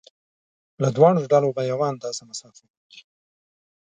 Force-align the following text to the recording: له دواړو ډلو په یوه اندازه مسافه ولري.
له 0.81 0.89
دواړو 0.97 1.21
ډلو 1.31 1.49
په 1.57 1.61
یوه 1.71 1.85
اندازه 1.93 2.21
مسافه 2.29 2.63
ولري. 2.67 3.01